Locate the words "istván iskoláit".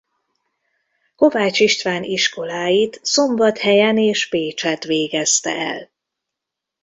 1.59-2.99